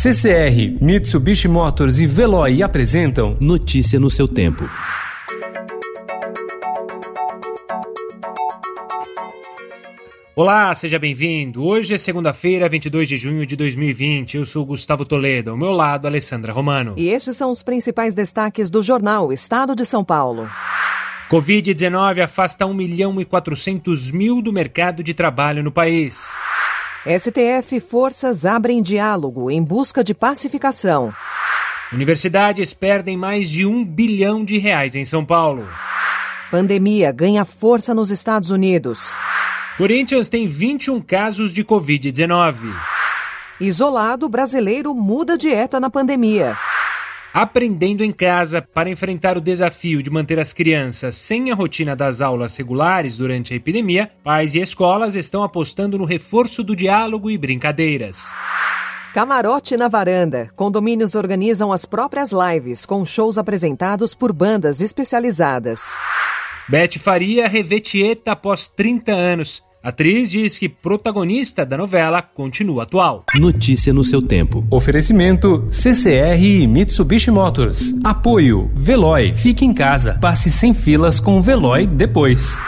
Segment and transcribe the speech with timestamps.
[0.00, 4.62] CCR, Mitsubishi Motors e Veloy apresentam Notícia no seu tempo.
[10.36, 11.64] Olá, seja bem-vindo.
[11.64, 14.36] Hoje é segunda-feira, 22 de junho de 2020.
[14.36, 16.94] Eu sou Gustavo Toledo, ao meu lado, Alessandra Romano.
[16.96, 20.48] E estes são os principais destaques do jornal Estado de São Paulo.
[21.28, 26.32] Covid-19 afasta 1 milhão e 400 mil do mercado de trabalho no país.
[27.08, 31.10] STF forças abrem diálogo em busca de pacificação.
[31.90, 35.66] Universidades perdem mais de um bilhão de reais em São Paulo.
[36.50, 39.16] Pandemia ganha força nos Estados Unidos.
[39.78, 42.74] Corinthians tem 21 casos de Covid-19.
[43.58, 46.58] Isolado, brasileiro muda dieta na pandemia.
[47.32, 52.20] Aprendendo em casa para enfrentar o desafio de manter as crianças sem a rotina das
[52.20, 57.36] aulas regulares durante a epidemia, pais e escolas estão apostando no reforço do diálogo e
[57.36, 58.32] brincadeiras.
[59.12, 60.50] Camarote na varanda.
[60.54, 65.98] Condomínios organizam as próprias lives com shows apresentados por bandas especializadas.
[66.68, 69.62] Beth Faria revê Tieta após 30 anos.
[69.82, 73.24] A atriz diz que protagonista da novela continua atual.
[73.36, 74.66] Notícia no seu tempo.
[74.70, 77.94] Oferecimento CCR e Mitsubishi Motors.
[78.02, 79.34] Apoio Veloy.
[79.34, 80.18] Fique em casa.
[80.20, 82.58] Passe sem filas com o Veloy depois.